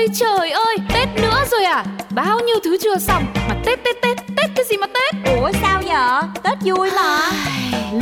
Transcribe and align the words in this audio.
ơi 0.00 0.08
trời 0.14 0.50
ơi 0.50 0.76
Tết 0.94 1.08
nữa 1.22 1.44
rồi 1.50 1.64
à? 1.64 1.84
Bao 2.10 2.40
nhiêu 2.40 2.56
thứ 2.64 2.76
chưa 2.82 2.98
xong? 2.98 3.24
Mà 3.48 3.54
Tết 3.64 3.84
Tết 3.84 3.96
Tết 4.02 4.16
Tết 4.36 4.50
cái 4.56 4.64
gì 4.70 4.76
mà 4.76 4.86
Tết? 4.86 5.34
Ủa 5.36 5.50
sao 5.62 5.82
vậy 5.84 6.28
Tết 6.42 6.58
vui 6.64 6.90
mà. 6.96 7.18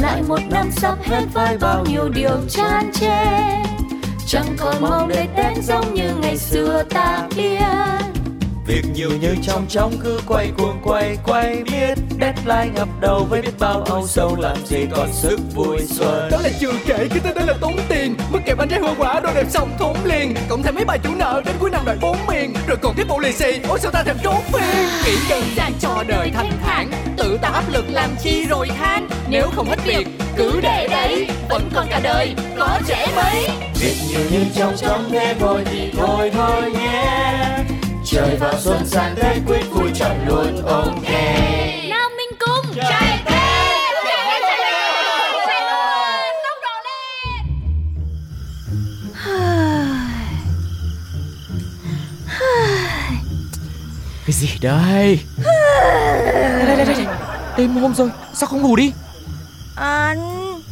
Lại 0.02 0.22
một 0.28 0.40
năm 0.50 0.70
sắp 0.70 0.94
hết 1.04 1.22
với 1.32 1.58
bao 1.60 1.84
nhiêu 1.88 2.08
điều 2.08 2.36
chán 2.50 2.90
chê. 2.92 3.24
Chẳng 4.26 4.56
còn 4.58 4.74
mong 4.80 5.08
để 5.08 5.26
Tết 5.36 5.64
giống 5.64 5.94
như 5.94 6.10
ngày 6.22 6.36
xưa 6.36 6.82
ta 6.90 7.22
biết. 7.36 7.58
Việc 8.66 8.84
nhiều 8.94 9.10
như 9.20 9.34
trong 9.46 9.66
trong 9.68 9.92
cứ 10.04 10.20
quay 10.26 10.50
cuồng 10.58 10.80
quay 10.84 11.16
quay 11.24 11.62
biết. 11.72 11.98
Deadline 12.20 12.70
ngập 12.74 12.88
đầu 13.00 13.26
với 13.30 13.42
biết 13.42 13.58
bao 13.58 13.82
âu 13.82 14.06
sầu 14.06 14.36
làm 14.40 14.56
gì 14.66 14.86
còn 14.96 15.12
sức 15.12 15.40
vui 15.54 15.78
xuân. 15.86 16.28
Đó 16.30 16.38
là 16.42 16.50
chưa 16.60 16.72
kể 16.86 17.08
cái 17.10 17.20
tên 17.24 17.34
đó 17.34 17.42
là 17.46 17.54
tốn 17.60 17.76
tiền 17.88 17.97
kẹp 18.48 18.58
bánh 18.58 18.68
trái 18.68 18.80
hoa 18.80 18.94
quả 18.98 19.20
đồ 19.20 19.30
đẹp 19.34 19.46
xong 19.50 19.70
thốn 19.78 19.96
liền. 20.04 20.34
Cộng 20.48 20.62
thêm 20.62 20.74
mấy 20.74 20.84
bài 20.84 20.98
chủ 21.02 21.10
nợ 21.16 21.42
đến 21.46 21.56
cuối 21.58 21.70
năm 21.70 21.82
đợi 21.84 21.96
bốn 22.00 22.16
miền. 22.28 22.54
Rồi 22.66 22.76
còn 22.82 22.94
tiếp 22.96 23.04
bộ 23.08 23.18
lì 23.18 23.32
xì 23.32 23.60
Ôi 23.68 23.78
sao 23.82 23.90
ta 23.90 24.02
thèm 24.02 24.16
trốn 24.22 24.36
phiên 24.52 24.88
Nghĩ 25.04 25.16
đơn 25.30 25.44
giản 25.56 25.72
cho 25.80 26.04
đời 26.08 26.30
thanh 26.34 26.50
thản 26.64 26.90
Tự 27.16 27.38
tạo 27.42 27.52
áp 27.52 27.64
lực 27.72 27.84
làm 27.88 28.10
chi 28.22 28.46
rồi 28.46 28.68
than. 28.78 29.08
Nếu 29.28 29.48
không 29.56 29.68
hết 29.68 29.84
việc 29.84 30.06
cứ 30.36 30.60
để 30.62 30.88
đấy 30.90 31.28
Vẫn 31.50 31.70
còn 31.74 31.86
cả 31.90 32.00
đời 32.02 32.34
có 32.58 32.78
trẻ 32.86 33.06
mấy. 33.16 33.48
Việc 33.80 33.94
nhiều 34.08 34.20
như 34.30 34.44
trong 34.54 34.74
trong 34.76 35.10
thế 35.10 35.34
thôi 35.40 35.62
thì 35.64 35.92
thôi 35.96 36.30
thôi 36.34 36.72
nhé. 36.72 37.34
Trời 38.04 38.36
vào 38.40 38.54
xuân 38.58 38.86
sang 38.86 39.14
Tết 39.16 39.36
quyết 39.46 39.62
vui 39.70 39.90
chọn 39.94 40.16
luôn 40.26 40.62
ok 40.66 41.10
Nào 41.88 42.08
mình 42.16 42.38
cùng 42.38 42.74
Chạy 42.76 43.17
Cái 54.28 54.32
gì 54.32 54.48
đây? 54.60 55.20
Đây 55.44 56.66
đây 56.66 56.76
đây 56.76 56.86
đây. 56.86 57.06
Đêm 57.56 57.76
hôm 57.76 57.94
rồi 57.94 58.10
Sao 58.34 58.46
không 58.46 58.62
ngủ 58.62 58.76
đi? 58.76 58.92
Anh 59.76 60.62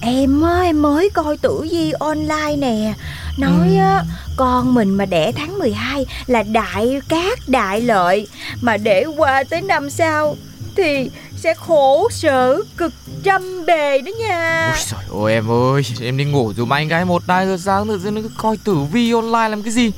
Em 0.00 0.42
á, 0.42 0.60
em 0.62 0.82
mới 0.82 1.10
coi 1.10 1.36
tử 1.36 1.66
vi 1.70 1.92
online 1.92 2.56
nè. 2.58 2.94
Nói 3.38 3.76
á, 3.76 4.04
con 4.36 4.74
mình 4.74 4.90
mà 4.90 5.04
đẻ 5.04 5.32
tháng 5.32 5.58
12 5.58 6.06
là 6.26 6.42
đại 6.42 7.00
cát 7.08 7.38
đại 7.48 7.80
lợi. 7.80 8.28
Mà 8.60 8.76
để 8.76 9.04
qua 9.16 9.44
tới 9.44 9.60
năm 9.60 9.90
sau 9.90 10.36
Thì 10.76 11.10
sẽ 11.36 11.54
khổ 11.54 12.08
sở 12.10 12.62
cực 12.76 12.92
trăm 13.24 13.66
bề 13.66 13.98
đó 13.98 14.10
nha. 14.20 14.72
Ôi 14.74 14.84
trời 14.90 15.24
ơi 15.24 15.34
em 15.34 15.50
ơi 15.50 15.82
Em 16.00 16.16
đi 16.16 16.24
ngủ 16.24 16.52
dùm 16.56 16.72
anh 16.72 16.88
gái 16.88 17.04
một 17.04 17.22
hai 17.28 17.46
giờ 17.46 17.56
sáng 17.60 17.88
Tự 17.88 17.98
dưng 17.98 18.14
nó 18.14 18.20
cứ 18.20 18.30
coi 18.36 18.56
tử 18.64 18.74
vi 18.92 19.12
online 19.12 19.48
làm 19.48 19.62
cái 19.62 19.72
gì? 19.72 19.92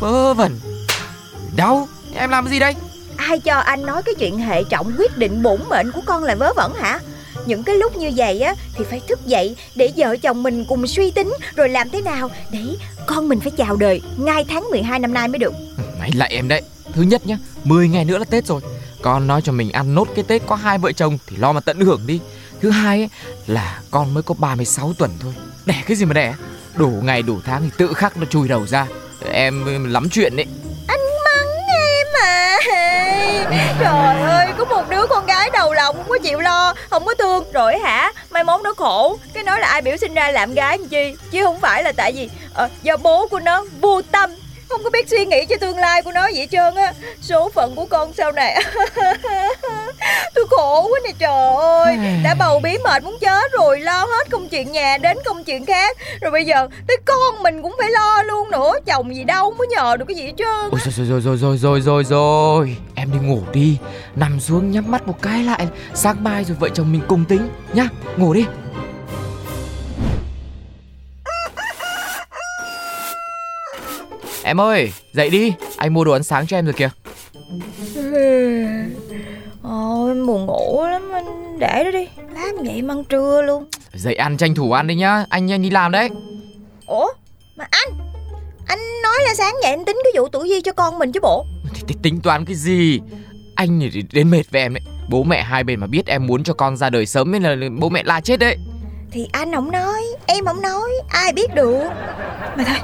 Vớ 0.00 0.34
vẩn. 0.34 0.60
Đâu 1.56 1.88
Em 2.16 2.30
làm 2.30 2.44
cái 2.44 2.52
gì 2.52 2.58
đây? 2.58 2.74
Ai 3.16 3.40
cho 3.40 3.54
anh 3.54 3.86
nói 3.86 4.02
cái 4.02 4.14
chuyện 4.14 4.38
hệ 4.38 4.64
trọng 4.64 4.92
quyết 4.98 5.18
định 5.18 5.42
bổn 5.42 5.60
mệnh 5.68 5.92
của 5.92 6.00
con 6.06 6.24
là 6.24 6.34
vớ 6.34 6.52
vẩn 6.56 6.74
hả? 6.74 7.00
Những 7.46 7.62
cái 7.62 7.76
lúc 7.76 7.96
như 7.96 8.10
vậy 8.16 8.40
á 8.40 8.54
thì 8.74 8.84
phải 8.90 9.00
thức 9.08 9.26
dậy 9.26 9.56
để 9.74 9.92
vợ 9.96 10.16
chồng 10.16 10.42
mình 10.42 10.64
cùng 10.68 10.86
suy 10.86 11.10
tính 11.10 11.32
rồi 11.56 11.68
làm 11.68 11.90
thế 11.90 12.02
nào 12.02 12.30
để 12.50 12.60
con 13.06 13.28
mình 13.28 13.40
phải 13.40 13.50
chào 13.50 13.76
đời 13.76 14.02
ngay 14.16 14.44
tháng 14.48 14.70
12 14.70 14.98
năm 14.98 15.14
nay 15.14 15.28
mới 15.28 15.38
được. 15.38 15.52
Mày 15.98 16.10
lại 16.14 16.30
em 16.34 16.48
đấy. 16.48 16.62
Thứ 16.92 17.02
nhất 17.02 17.26
nhá 17.26 17.38
10 17.64 17.88
ngày 17.88 18.04
nữa 18.04 18.18
là 18.18 18.24
Tết 18.24 18.46
rồi. 18.46 18.60
Con 19.02 19.26
nói 19.26 19.42
cho 19.42 19.52
mình 19.52 19.72
ăn 19.72 19.94
nốt 19.94 20.08
cái 20.14 20.24
Tết 20.28 20.42
có 20.46 20.54
hai 20.56 20.78
vợ 20.78 20.92
chồng 20.92 21.18
Thì 21.26 21.36
lo 21.36 21.52
mà 21.52 21.60
tận 21.60 21.80
hưởng 21.80 22.06
đi. 22.06 22.20
Thứ 22.60 22.70
hai 22.70 22.98
ấy, 22.98 23.08
là 23.46 23.80
con 23.90 24.14
mới 24.14 24.22
có 24.22 24.34
36 24.38 24.92
tuần 24.98 25.10
thôi. 25.20 25.32
Đẻ 25.66 25.82
cái 25.86 25.96
gì 25.96 26.04
mà 26.04 26.14
đẻ? 26.14 26.34
Đủ 26.76 26.88
ngày 27.02 27.22
đủ 27.22 27.40
tháng 27.44 27.62
thì 27.62 27.70
tự 27.76 27.92
khắc 27.92 28.16
nó 28.16 28.24
chui 28.24 28.48
đầu 28.48 28.66
ra. 28.66 28.86
Em 29.32 29.84
lắm 29.92 30.08
chuyện 30.10 30.36
đấy 30.36 30.46
Trời 33.80 34.22
ơi, 34.22 34.46
có 34.58 34.64
một 34.64 34.84
đứa 34.90 35.06
con 35.06 35.26
gái 35.26 35.50
đầu 35.52 35.72
lòng 35.72 35.96
không 35.96 36.08
có 36.08 36.18
chịu 36.22 36.40
lo, 36.40 36.74
không 36.90 37.04
có 37.04 37.14
thương. 37.14 37.44
Rồi 37.52 37.78
hả? 37.78 38.12
Mai 38.30 38.44
mốt 38.44 38.60
nó 38.62 38.74
khổ, 38.76 39.18
cái 39.34 39.44
nói 39.44 39.60
là 39.60 39.68
ai 39.68 39.82
biểu 39.82 39.96
sinh 39.96 40.14
ra 40.14 40.30
làm 40.30 40.54
gái 40.54 40.78
làm 40.78 40.88
chi, 40.88 41.14
chứ 41.30 41.44
không 41.44 41.60
phải 41.60 41.82
là 41.82 41.92
tại 41.92 42.12
vì 42.12 42.30
ờ, 42.54 42.68
do 42.82 42.96
bố 42.96 43.26
của 43.26 43.40
nó 43.40 43.64
vô 43.80 44.02
tâm 44.02 44.30
không 44.68 44.80
có 44.84 44.90
biết 44.90 45.08
suy 45.08 45.24
nghĩ 45.26 45.44
cho 45.48 45.56
tương 45.60 45.78
lai 45.78 46.02
của 46.02 46.12
nó 46.12 46.22
vậy 46.22 46.34
hết 46.40 46.46
trơn 46.50 46.74
á. 46.74 46.92
Số 47.20 47.50
phận 47.54 47.74
của 47.74 47.86
con 47.86 48.12
sau 48.12 48.32
này 48.32 48.62
tôi 50.34 50.44
khổ 50.50 50.82
quá 50.82 51.00
nè 51.04 51.10
trời 51.18 51.54
ơi. 51.56 51.98
Đã 52.24 52.34
bầu 52.34 52.60
bí 52.60 52.78
mệt 52.84 53.04
muốn 53.04 53.18
chết 53.20 53.52
rồi 53.52 53.80
lo 53.80 54.00
hết 54.00 54.30
công 54.30 54.48
chuyện 54.48 54.72
nhà 54.72 54.98
đến 54.98 55.18
công 55.24 55.44
chuyện 55.44 55.66
khác. 55.66 55.96
Rồi 56.20 56.30
bây 56.30 56.44
giờ 56.44 56.68
tới 56.88 56.96
con 57.04 57.42
mình 57.42 57.62
cũng 57.62 57.74
phải 57.78 57.90
lo 57.90 58.22
luôn 58.22 58.50
nữa 58.50 58.72
chồng 58.86 59.14
gì 59.16 59.24
đâu 59.24 59.54
mới 59.58 59.66
nhờ 59.66 59.96
được 59.96 60.04
cái 60.08 60.14
gì 60.14 60.22
hết 60.22 60.32
trơn 60.38 60.70
Ôi 60.70 60.80
rồi 60.84 61.06
rồi 61.06 61.20
rồi 61.20 61.36
rồi 61.36 61.58
rồi 61.58 61.80
rồi 61.80 62.04
rồi. 62.04 62.76
Em 62.94 63.12
đi 63.12 63.18
ngủ 63.18 63.40
đi. 63.52 63.78
Nằm 64.16 64.40
xuống 64.40 64.70
nhắm 64.70 64.90
mắt 64.90 65.06
một 65.06 65.22
cái 65.22 65.42
lại. 65.42 65.66
Sáng 65.94 66.24
mai 66.24 66.44
rồi 66.44 66.56
vợ 66.60 66.68
chồng 66.74 66.92
mình 66.92 67.02
cùng 67.08 67.24
tính 67.24 67.48
Nhá. 67.72 67.88
Ngủ 68.16 68.34
đi 68.34 68.44
Em 74.46 74.60
ơi 74.60 74.92
dậy 75.12 75.30
đi. 75.30 75.52
Anh 75.76 75.94
mua 75.94 76.04
đồ 76.04 76.12
ăn 76.12 76.22
sáng 76.22 76.46
cho 76.46 76.58
em 76.58 76.64
rồi 76.64 76.74
kìa. 76.74 76.90
Ôi 79.62 80.14
buồn 80.26 80.46
ngủ 80.46 80.86
lắm 80.90 81.10
anh 81.12 81.58
để 81.58 81.84
đó 81.84 81.90
đi. 81.90 82.08
Làm 82.34 82.56
vậy 82.64 82.82
mà 82.82 82.94
ăn 82.94 83.04
trưa 83.04 83.42
luôn. 83.42 83.64
Dậy 83.92 84.14
ăn 84.14 84.36
tranh 84.36 84.54
thủ 84.54 84.72
ăn 84.72 84.86
đi 84.86 84.94
nhá. 84.94 85.24
Anh 85.28 85.46
nhanh 85.46 85.62
đi 85.62 85.70
làm 85.70 85.92
đấy. 85.92 86.08
Ủa 86.86 87.06
mà 87.56 87.64
anh 87.70 87.88
Anh 88.66 88.78
nói 89.02 89.16
là 89.24 89.34
sáng 89.34 89.54
dậy 89.62 89.70
anh 89.70 89.84
tính 89.84 89.96
cái 90.04 90.12
vụ 90.16 90.28
tuổi 90.28 90.48
di 90.48 90.60
cho 90.60 90.72
con 90.72 90.98
mình 90.98 91.12
chứ 91.12 91.20
bộ. 91.22 91.46
Thì, 91.88 91.94
tính 92.02 92.20
toán 92.20 92.44
cái 92.44 92.54
gì? 92.54 93.00
Anh 93.54 93.80
thì 93.92 94.02
đến 94.12 94.30
mệt 94.30 94.42
với 94.50 94.62
em 94.62 94.74
đấy. 94.74 94.82
Bố 95.10 95.22
mẹ 95.22 95.42
hai 95.42 95.64
bên 95.64 95.80
mà 95.80 95.86
biết 95.86 96.06
em 96.06 96.26
muốn 96.26 96.44
cho 96.44 96.54
con 96.54 96.76
ra 96.76 96.90
đời 96.90 97.06
sớm 97.06 97.32
Nên 97.32 97.42
là 97.42 97.56
bố 97.78 97.88
mẹ 97.88 98.02
la 98.04 98.20
chết 98.20 98.36
đấy. 98.40 98.56
Thì 99.10 99.28
anh 99.32 99.54
không 99.54 99.70
nói 99.70 100.02
Em 100.26 100.44
không 100.44 100.62
nói 100.62 100.90
Ai 101.08 101.32
biết 101.32 101.54
được. 101.54 101.88
Mà 102.56 102.64
thôi 102.64 102.76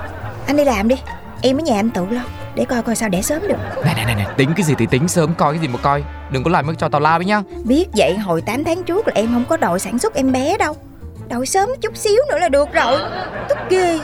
Anh 0.47 0.57
đi 0.57 0.65
làm 0.65 0.89
đi 0.89 0.97
Em 1.43 1.59
ở 1.59 1.61
nhà 1.61 1.75
anh 1.77 1.91
tự 1.91 2.07
lo 2.11 2.21
Để 2.55 2.65
coi 2.65 2.83
coi 2.83 2.97
sao 2.97 3.09
để 3.09 3.23
sớm 3.23 3.43
được. 3.49 3.57
Này 3.85 3.95
này 3.95 4.05
này, 4.05 4.15
này 4.15 4.27
tính 4.37 4.53
cái 4.57 4.65
gì 4.65 4.75
thì 4.79 4.87
tính 4.87 5.09
sớm 5.09 5.35
coi 5.35 5.53
cái 5.53 5.63
gì 5.63 5.69
mà 5.69 5.79
coi. 5.83 6.05
Đừng 6.31 6.45
có 6.45 6.51
làm 6.51 6.77
cho 6.77 6.89
tào 6.89 7.01
lao 7.01 7.19
đấy 7.19 7.27
nhá. 7.27 7.43
Biết 7.65 7.87
vậy 7.97 8.19
hồi 8.19 8.43
8 8.43 8.65
tháng 8.65 8.85
trước 8.85 9.09
là 9.09 9.13
em 9.17 9.29
không 9.33 9.45
có 9.49 9.57
đội 9.57 9.79
sản 9.79 9.99
xuất 9.99 10.15
em 10.15 10.33
bé 10.33 10.59
đâu. 10.59 10.77
Đội 11.29 11.47
sớm 11.47 11.69
chút 11.81 11.97
xíu 11.97 12.23
nữa 12.31 12.39
là 12.39 12.49
được 12.49 12.73
rồi. 12.73 12.99
Tức 13.49 13.59
ghê. 13.71 13.99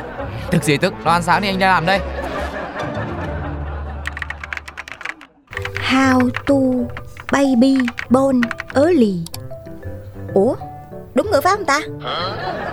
Tức 0.50 0.64
gì 0.64 0.76
tức? 0.76 0.94
Lo 1.04 1.12
ăn 1.12 1.22
sáng 1.22 1.42
đi 1.42 1.48
anh 1.48 1.58
ra 1.58 1.68
làm 1.68 1.86
đây. 1.86 2.00
How 5.90 6.30
to 6.46 6.54
baby 7.32 7.76
born 8.10 8.40
early. 8.74 9.24
Ủa 10.34 10.54
Đúng 11.14 11.30
ngữ 11.30 11.40
pháp 11.40 11.56
không 11.56 11.64
ta? 11.64 11.80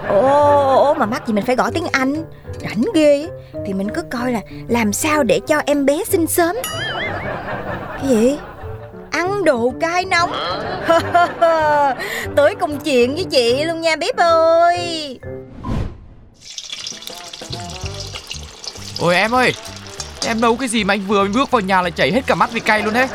Ồ, 0.10 0.76
ồ 0.76 0.94
mà 0.94 1.06
mắc 1.06 1.28
gì 1.28 1.34
mình 1.34 1.46
phải 1.46 1.56
gõ 1.56 1.70
tiếng 1.72 1.88
Anh 1.92 2.24
Rảnh 2.66 2.84
ghê 2.94 3.22
á. 3.22 3.28
Thì 3.66 3.74
mình 3.74 3.88
cứ 3.96 4.02
coi 4.02 4.32
là 4.32 4.42
Làm 4.68 4.94
sao 4.94 5.24
để 5.24 5.40
cho 5.48 5.62
em 5.66 5.86
bé 5.86 6.04
sinh 6.04 6.28
sớm. 6.28 6.56
Cái 7.98 8.10
gì? 8.10 8.38
Ăn 9.12 9.44
đồ 9.44 9.74
cay 9.82 10.06
nóng. 10.06 10.32
Tới 12.36 12.56
công 12.56 12.80
chuyện 12.80 13.16
với 13.16 13.24
chị 13.24 13.64
luôn 13.64 13.82
nha 13.82 13.96
bếp 13.96 14.18
ơi. 14.18 15.20
Ôi 19.02 19.16
em 19.16 19.36
ơi 19.36 19.54
Em 20.28 20.42
nấu 20.42 20.56
cái 20.56 20.70
gì 20.70 20.84
mà 20.84 20.94
anh 20.94 21.02
vừa 21.08 21.28
bước 21.28 21.52
vào 21.52 21.62
nhà 21.62 21.82
lại 21.82 21.92
chảy 21.92 22.12
hết 22.12 22.22
cả 22.28 22.36
mắt 22.36 22.50
vì 22.54 22.60
cay 22.60 22.82
luôn 22.82 22.94
đấy. 22.94 23.08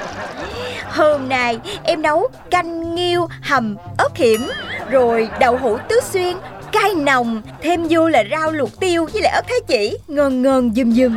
Hôm 0.91 1.29
nay 1.29 1.59
em 1.85 2.03
nấu 2.03 2.29
canh 2.51 2.95
nghiêu 2.95 3.29
hầm 3.43 3.77
ớt 3.99 4.17
hiểm 4.17 4.49
Rồi 4.91 5.29
đậu 5.41 5.57
hũ 5.57 5.79
tứ 5.89 6.01
xuyên 6.11 6.37
Cay 6.73 6.95
nồng 6.95 7.43
Thêm 7.63 7.87
vô 7.91 8.09
là 8.09 8.25
rau 8.31 8.53
luộc 8.53 8.81
tiêu 8.81 9.07
với 9.13 9.23
lại 9.23 9.33
ớt 9.33 9.43
thái 9.49 9.61
chỉ. 9.69 9.99
Ngon 10.09 10.43
ngon 10.43 10.75
dùm 10.75 10.91
dùm. 10.93 11.15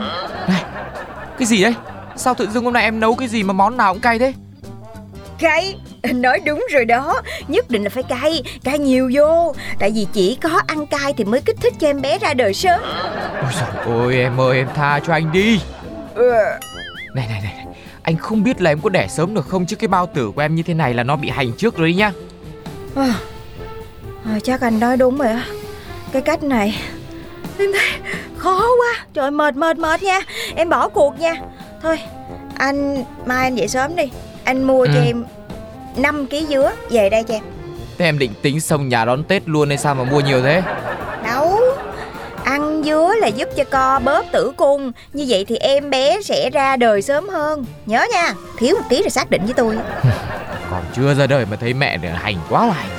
Này 0.48 0.64
Cái 1.40 1.46
gì 1.46 1.64
đấy 1.64 1.76
Sao 2.16 2.34
tự 2.34 2.48
dưng 2.48 2.64
hôm 2.64 2.74
nay 2.74 2.84
em 2.84 3.00
nấu 3.00 3.16
cái 3.16 3.28
gì 3.28 3.44
mà 3.44 3.54
món 3.54 3.78
nào 3.78 3.94
cũng 3.94 4.02
cay 4.02 4.20
thế? 4.20 4.34
Cay? 5.40 5.76
Nói 6.14 6.40
đúng 6.46 6.66
rồi 6.72 6.86
đó. 6.86 7.22
Nhất 7.48 7.70
định 7.70 7.84
là 7.84 7.90
phải 7.90 8.04
cay. 8.04 8.44
Cay 8.64 8.80
nhiều 8.80 9.12
vô. 9.14 9.54
Tại 9.80 9.92
vì 9.96 10.08
chỉ 10.14 10.38
có 10.42 10.62
ăn 10.68 10.86
cay 10.88 11.14
thì 11.18 11.24
mới 11.24 11.42
kích 11.42 11.58
thích 11.62 11.74
cho 11.80 11.88
em 11.88 12.02
bé 12.02 12.20
ra 12.20 12.34
đời 12.34 12.54
sớm. 12.54 12.80
Ôi 13.42 13.52
trời 13.60 13.96
ơi 13.96 14.22
em 14.22 14.42
ơi 14.42 14.58
em 14.58 14.68
tha 14.76 15.00
cho 15.08 15.14
anh 15.14 15.32
đi. 15.32 15.60
Ừ. 16.16 16.32
Này 17.16 17.28
này 17.28 17.42
này 17.44 17.66
Anh 18.04 18.18
không 18.18 18.44
biết 18.44 18.62
là 18.62 18.72
em 18.72 18.82
có 18.82 18.90
đẻ 18.90 19.08
sớm 19.08 19.34
được 19.34 19.48
không? 19.48 19.66
Chứ 19.66 19.76
cái 19.76 19.88
bao 19.88 20.06
tử 20.06 20.32
của 20.36 20.42
em 20.42 20.56
như 20.56 20.64
thế 20.64 20.74
này 20.74 20.94
là 20.94 21.04
nó 21.04 21.16
bị 21.16 21.30
hành 21.30 21.52
trước 21.58 21.78
rồi 21.78 21.88
đấy 21.88 21.96
nhá 21.96 22.12
à, 22.96 23.14
à, 24.26 24.40
Chắc 24.44 24.62
anh 24.62 24.80
nói 24.80 24.98
đúng 24.98 25.18
rồi 25.18 25.28
á. 25.28 25.46
Cái 26.12 26.22
cách 26.22 26.44
này 26.44 26.82
Em 27.60 27.70
thấy 27.74 27.90
khó 28.38 28.60
quá. 28.60 29.06
Trời 29.14 29.32
mệt 29.32 29.56
mệt 29.56 29.78
mệt 29.78 30.04
nha. 30.04 30.20
Em 30.56 30.70
bỏ 30.70 30.90
cuộc 30.90 31.20
nha. 31.20 31.34
Thôi 31.82 32.00
anh 32.58 33.04
mai 33.26 33.44
anh 33.44 33.56
dậy 33.56 33.68
sớm 33.68 33.96
đi. 33.96 34.04
Anh 34.44 34.64
mua 34.64 34.86
cho 34.86 34.94
Ừ. 35.00 35.06
em 35.06 35.26
5 35.98 36.28
kg 36.28 36.36
dứa 36.50 36.72
về 36.90 37.10
đây 37.10 37.24
cho 37.24 37.34
em. 37.34 37.44
Thế 37.98 38.06
em 38.06 38.20
định 38.20 38.32
tính 38.42 38.62
xong 38.62 38.90
nhà 38.90 39.06
đón 39.06 39.24
Tết 39.24 39.44
luôn 39.50 39.68
hay 39.70 39.78
sao 39.78 39.96
mà 39.96 40.04
mua 40.04 40.20
nhiều 40.20 40.42
thế? 40.42 40.62
Đâu 41.26 41.60
Ăn 42.44 42.84
dứa 42.84 43.10
là 43.20 43.28
giúp 43.28 43.50
cho 43.58 43.64
co 43.64 44.00
bóp 44.00 44.26
tử 44.32 44.52
cung. 44.58 44.92
Như 45.14 45.26
vậy 45.28 45.46
thì 45.48 45.56
em 45.58 45.90
bé 45.90 46.22
sẽ 46.22 46.50
ra 46.50 46.76
đời 46.76 47.02
sớm 47.02 47.30
hơn. 47.30 47.66
Nhớ 47.86 48.06
nha 48.14 48.34
Thiếu 48.58 48.76
một 48.76 48.86
tí 48.90 49.02
rồi 49.02 49.10
xác 49.10 49.30
định 49.32 49.42
với 49.46 49.54
tôi. 49.54 49.78
Còn 50.72 50.84
chưa 50.96 51.14
ra 51.14 51.28
đời 51.28 51.46
mà 51.52 51.56
thấy 51.56 51.74
mẹ 51.74 51.98
để 51.98 52.10
hành 52.10 52.36
quá 52.50 52.66
là 52.66 52.74
hành 52.74 52.90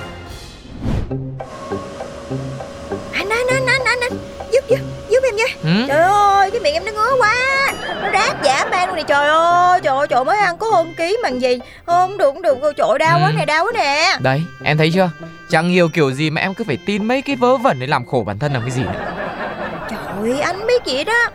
Anh 3.12 3.28
anh 3.28 3.46
anh 3.50 3.66
anh 3.66 3.84
anh, 3.84 4.00
anh. 4.00 4.12
Giúp 4.52 4.60
giúp 4.68 4.78
giúp 5.08 5.20
em 5.24 5.36
nha. 5.36 5.44
Ừ? 5.62 5.84
Trời 5.88 6.02
ơi 6.02 6.50
cái 6.50 6.60
miệng 6.60 6.74
em 6.74 6.84
nó 6.84 6.92
ngứa 6.92 7.16
quá. 7.18 7.34
Nó 8.02 8.08
rát 8.12 8.42
giả 8.44 8.64
man 8.70 8.86
luôn 8.88 8.94
này 8.96 9.04
trời 9.08 9.28
ơi 9.28 9.80
Trời 9.82 9.96
ơi 9.96 10.06
trời 10.10 10.24
mới 10.24 10.38
ăn 10.38 10.58
có 10.58 10.66
hơn 10.70 10.94
ký 10.96 11.16
bằng 11.22 11.40
gì? 11.42 11.58
Không 11.86 12.18
được 12.18 12.32
không 12.32 12.42
được. 12.42 12.58
Trời 12.76 12.88
ơi, 12.88 12.98
đau 12.98 13.18
quá 13.22 13.26
Ừ. 13.28 13.32
nè 13.38 13.44
đau 13.44 13.64
quá 13.64 13.72
nè. 13.74 14.16
Đấy 14.20 14.42
em 14.64 14.78
thấy 14.78 14.90
chưa? 14.94 15.10
Chẳng 15.50 15.68
nhiều 15.70 15.88
kiểu 15.88 16.12
gì 16.12 16.30
mà 16.30 16.40
em 16.40 16.54
cứ 16.54 16.64
phải 16.66 16.78
tin 16.86 17.04
mấy 17.08 17.22
cái 17.22 17.36
vớ 17.36 17.56
vẩn 17.56 17.78
để 17.80 17.86
làm 17.86 18.06
khổ 18.06 18.22
bản 18.26 18.38
thân 18.38 18.52
làm 18.52 18.62
cái 18.62 18.70
gì 18.70 18.82
nữa. 18.82 19.04
Trời 19.90 20.30
ơi 20.32 20.40
anh 20.40 20.66
biết 20.66 20.82
vậy 20.86 21.04
đó. 21.04 21.28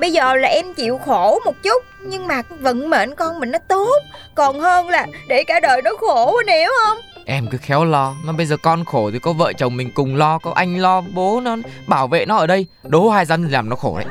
Bây 0.00 0.12
giờ 0.12 0.34
là 0.34 0.48
em 0.48 0.74
chịu 0.74 1.00
khổ 1.06 1.40
một 1.44 1.54
chút 1.62 1.82
Nhưng 2.00 2.26
mà 2.26 2.42
vận 2.58 2.90
mệnh 2.90 3.14
con 3.14 3.40
mình 3.40 3.50
nó 3.50 3.58
tốt. 3.68 4.02
Còn 4.34 4.60
hơn 4.60 4.88
là 4.88 5.06
để 5.28 5.44
cả 5.44 5.60
đời 5.60 5.82
nó 5.82 5.90
khổ 6.00 6.36
anh 6.46 6.56
hiểu 6.58 6.70
không 6.86 6.98
Em 7.30 7.46
cứ 7.46 7.58
khéo 7.58 7.84
lo. 7.84 8.14
Mà 8.24 8.32
bây 8.32 8.46
giờ 8.46 8.56
con 8.56 8.84
khổ 8.84 9.10
thì 9.10 9.18
có 9.18 9.32
vợ 9.32 9.52
chồng 9.52 9.76
mình 9.76 9.90
cùng 9.94 10.16
lo 10.16 10.38
Có 10.38 10.52
anh 10.54 10.78
lo 10.78 11.00
bố 11.00 11.40
nó 11.40 11.56
bảo 11.86 12.08
vệ 12.08 12.26
nó 12.26 12.36
ở 12.36 12.46
đây. 12.46 12.66
Đố 12.82 13.08
hai 13.08 13.26
dân 13.26 13.48
làm 13.48 13.68
nó 13.68 13.76
khổ 13.76 13.98
đấy. 13.98 14.06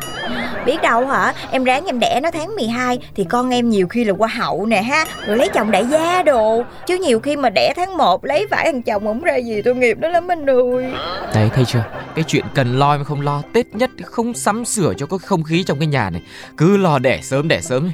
Biết 0.66 0.82
đâu 0.82 1.08
hả? 1.08 1.34
Em 1.52 1.64
ráng 1.64 1.86
em 1.86 2.00
đẻ 2.00 2.20
nó 2.24 2.32
tháng 2.32 2.56
12 2.56 3.00
Thì 3.16 3.24
con 3.24 3.50
em 3.50 3.70
nhiều 3.70 3.88
khi 3.88 4.04
là 4.04 4.14
qua 4.18 4.28
hậu 4.28 4.66
nè 4.66 4.82
ha. 4.82 5.06
Rồi 5.28 5.38
lấy 5.38 5.50
chồng 5.54 5.72
đại 5.72 5.86
gia 5.86 6.24
đồ. 6.24 6.64
Chứ 6.88 6.98
nhiều 6.98 7.20
khi 7.20 7.36
mà 7.36 7.50
đẻ 7.50 7.74
tháng 7.76 7.98
1 7.98 8.26
Lấy 8.26 8.48
phải 8.52 8.66
thằng 8.66 8.82
chồng 8.82 9.06
không 9.06 9.22
ra 9.24 9.36
gì 9.36 9.62
tội 9.62 9.76
nghiệp 9.76 10.00
đó 10.00 10.10
lắm 10.10 10.28
anh 10.28 10.50
ơi. 10.50 10.94
Đấy 11.34 11.50
thấy 11.56 11.66
chưa? 11.66 11.84
Cái 12.16 12.24
chuyện 12.24 12.46
cần 12.56 12.80
lo 12.80 12.98
mà 12.98 13.04
không 13.04 13.22
lo. 13.22 13.42
Tết 13.54 13.76
nhất 13.76 13.90
không 14.04 14.34
sắm 14.34 14.66
sửa 14.66 14.94
cho 14.98 15.06
có 15.06 15.18
không 15.18 15.44
khí 15.44 15.64
trong 15.64 15.80
cái 15.80 15.88
nhà 15.88 16.10
này. 16.10 16.22
Cứ 16.58 16.78
lo 16.78 17.00
đẻ 17.00 17.20
sớm 17.22 17.48
đẻ 17.48 17.62
sớm. 17.62 17.92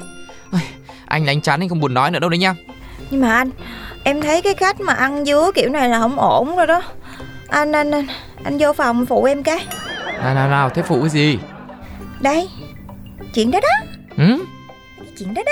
Ôi, 0.52 0.62
Anh 1.06 1.25
là 1.25 1.31
anh 1.31 1.42
chán 1.42 1.60
anh 1.60 1.70
không 1.70 1.80
buồn 1.80 1.94
nói 1.94 2.12
nữa 2.12 2.20
đâu 2.20 2.30
đấy 2.30 2.38
nha 2.38 2.56
Nhưng 3.10 3.22
mà 3.22 3.36
anh 3.36 3.50
Em 4.04 4.22
thấy 4.22 4.42
cái 4.42 4.54
cách 4.54 4.82
mà 4.82 4.94
ăn 4.94 5.26
dứa 5.26 5.52
kiểu 5.56 5.70
này 5.70 5.90
là 5.90 6.00
không 6.00 6.20
ổn 6.20 6.58
rồi 6.58 6.68
đó. 6.68 6.82
Anh 7.48 7.72
anh 7.72 7.92
anh 7.92 8.08
Anh 8.44 8.58
vô 8.58 8.74
phòng 8.74 9.06
phụ 9.06 9.24
em 9.24 9.44
cái. 9.44 9.66
Nào 10.24 10.36
nào 10.36 10.50
nào 10.50 10.70
thế 10.70 10.82
phụ 10.82 11.00
cái 11.02 11.10
gì? 11.10 11.40
Đây 12.22 12.50
Chuyện 13.34 13.52
đó 13.52 13.60
đó. 13.60 13.94
Ừ? 14.18 14.46
Chuyện 15.20 15.34
đó 15.34 15.42
đó. 15.46 15.52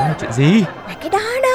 Đó 0.00 0.08
là 0.08 0.14
chuyện 0.20 0.32
gì? 0.32 0.64
Là 0.88 0.94
cái 1.00 1.10
đó 1.10 1.18
đó. 1.42 1.48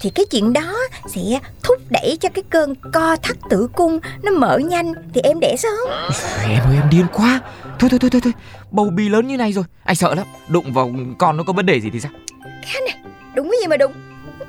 Thì 0.00 0.10
cái 0.10 0.24
chuyện 0.30 0.52
đó 0.52 0.74
sẽ 1.08 1.20
thúc 1.62 1.76
đẩy 1.90 2.18
cho 2.20 2.28
cái 2.28 2.44
cơn 2.50 2.74
co 2.92 3.16
thắt 3.22 3.36
tử 3.50 3.68
cung 3.74 4.00
nó 4.22 4.32
mở 4.32 4.58
nhanh. 4.58 4.92
Thì 5.14 5.20
em 5.20 5.40
đẻ 5.40 5.56
sớm. 5.56 5.88
Em 6.48 6.62
ơi 6.64 6.76
em 6.82 6.90
điên 6.90 7.06
quá. 7.12 7.40
Thôi 7.78 7.90
thôi 7.90 7.98
thôi 7.98 8.10
thôi 8.10 8.20
thôi. 8.24 8.32
Bầu 8.70 8.90
bì 8.90 9.08
lớn 9.08 9.26
như 9.26 9.36
này 9.36 9.52
rồi. 9.52 9.64
Anh 9.84 9.96
sợ 9.96 10.14
lắm. 10.14 10.26
Đụng 10.48 10.72
vào 10.72 10.90
con 11.18 11.36
nó 11.36 11.42
có 11.42 11.52
vấn 11.52 11.66
đề 11.66 11.80
gì 11.80 11.90
thì 11.92 12.00
sao? 12.00 12.12
Cái 12.44 12.82
này 12.86 12.96
đúng 13.34 13.50
cái 13.50 13.58
gì 13.60 13.66
mà 13.66 13.76
đúng 13.76 13.92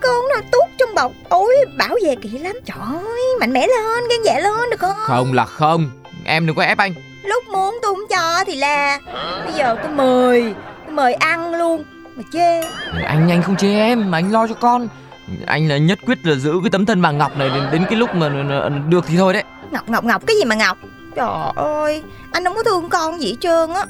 con 0.02 0.26
nó 0.30 0.42
tuốt 0.52 0.70
trong 0.78 0.96
bọc 0.96 1.12
ôi 1.30 1.56
bảo 1.78 1.96
vệ 2.04 2.16
kỹ 2.16 2.30
lắm. 2.38 2.56
Trời 2.66 2.78
ơi 2.80 3.24
mạnh 3.40 3.54
mẽ 3.54 3.68
lên 3.68 4.04
gan 4.10 4.20
dạ 4.26 4.40
lên 4.40 4.70
được 4.72 4.80
không? 4.80 4.96
Không 4.98 5.34
là 5.34 5.46
không. 5.46 5.92
Em 6.26 6.48
đừng 6.48 6.56
có 6.56 6.64
ép 6.64 6.78
anh. 6.78 6.94
Lúc 7.24 7.44
muốn 7.48 7.78
tôi 7.82 7.96
không 7.96 8.08
cho 8.10 8.44
thì 8.48 8.56
là 8.56 9.00
bây 9.46 9.54
giờ 9.54 9.76
tôi 9.84 9.92
mời 9.92 10.54
tôi 10.86 10.94
mời 10.96 11.14
ăn 11.14 11.56
luôn. 11.56 11.84
Mà 12.16 12.24
chê. 12.34 12.62
Anh 13.06 13.30
anh 13.30 13.44
không 13.44 13.56
chê 13.56 13.74
em 13.74 14.12
Mà 14.12 14.18
anh 14.18 14.32
lo 14.32 14.48
cho 14.48 14.54
con. 14.54 14.88
Anh 15.46 15.68
là 15.70 15.78
nhất 15.78 16.00
quyết 16.06 16.26
là 16.26 16.36
giữ 16.36 16.54
cái 16.64 16.70
tấm 16.72 16.86
thân 16.86 17.02
vàng 17.02 17.18
ngọc 17.18 17.38
này 17.38 17.50
Đến, 17.50 17.64
đến 17.72 17.86
cái 17.90 17.96
lúc 17.96 18.16
mà 18.16 18.30
được 18.90 19.06
thì 19.08 19.18
thôi 19.18 19.34
đấy. 19.34 19.44
Ngọc 19.72 19.90
ngọc 19.90 20.04
ngọc 20.04 20.24
cái 20.28 20.36
gì 20.36 20.46
mà 20.46 20.56
ngọc? 20.56 20.78
Trời 21.16 21.28
ơi 21.56 22.04
anh 22.32 22.44
không 22.44 22.56
có 22.56 22.64
thương 22.64 22.90
con 22.90 23.22
gì 23.22 23.28
hết 23.28 23.38
trơn 23.42 23.74
á 23.74 23.86